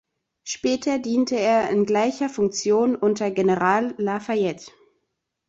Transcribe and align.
Später 0.43 0.97
diente 0.97 1.35
er 1.35 1.69
in 1.69 1.85
gleicher 1.85 2.27
Funktion 2.27 2.95
unter 2.95 3.29
General 3.29 3.93
La 3.99 4.19
Fayette. 4.19 4.71